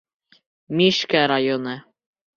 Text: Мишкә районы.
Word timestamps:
Мишкә 0.79 1.21
районы. 1.35 1.79